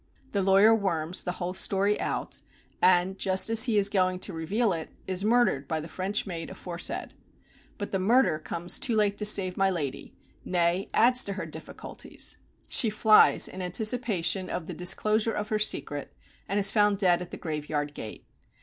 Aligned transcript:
The 0.31 0.41
lawyer 0.41 0.73
worms 0.73 1.21
the 1.21 1.33
whole 1.33 1.53
story 1.53 1.99
out, 1.99 2.41
and, 2.81 3.19
just 3.19 3.51
as 3.51 3.65
he 3.65 3.77
is 3.77 3.87
going 3.87 4.17
to 4.21 4.33
reveal 4.33 4.73
it, 4.73 4.89
is 5.05 5.23
murdered 5.23 5.67
by 5.67 5.79
the 5.79 5.87
French 5.87 6.25
maid 6.25 6.49
aforesaid. 6.49 7.13
But 7.77 7.91
the 7.91 7.99
murder 7.99 8.39
comes 8.39 8.79
too 8.79 8.95
late 8.95 9.15
to 9.19 9.27
save 9.27 9.57
my 9.57 9.69
lady, 9.69 10.15
nay, 10.43 10.89
adds 10.91 11.23
to 11.25 11.33
her 11.33 11.45
difficulties. 11.45 12.39
She 12.67 12.89
flies, 12.89 13.47
in 13.47 13.61
anticipation 13.61 14.49
of 14.49 14.65
the 14.65 14.73
disclosure 14.73 15.33
of 15.33 15.49
her 15.49 15.59
secret, 15.59 16.11
and 16.49 16.59
is 16.59 16.71
found 16.71 16.97
dead 16.97 17.21
at 17.21 17.29
the 17.29 17.37
graveyard 17.37 17.93
gate. 17.93 18.25